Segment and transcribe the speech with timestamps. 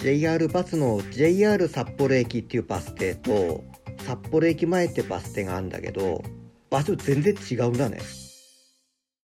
[0.00, 3.64] JR バスの JR 札幌駅っていうバス停と
[4.04, 6.22] 札幌駅前ってバス停があるんだけど
[6.70, 7.98] 場所全然違うんだね。